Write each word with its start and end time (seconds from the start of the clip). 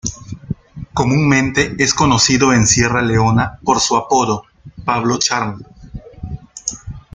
Comúnmente 0.95 1.75
es 1.77 1.93
conocido 1.93 2.53
en 2.53 2.65
Sierra 2.65 3.03
Leona 3.03 3.59
por 3.63 3.79
su 3.79 3.95
apodo 3.95 4.45
Pablo 4.83 5.19
Charm. 5.19 5.61